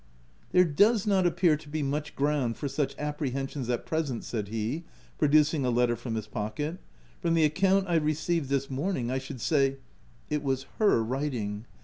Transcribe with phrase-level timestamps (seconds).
[0.51, 4.83] "There does not appear to be much ground for such apprehensions at present," said he,
[5.19, 6.79] producing a letter from his pocket: u
[7.21, 9.77] from the account I received this morning, 1 should say
[10.31, 11.67] It was her writing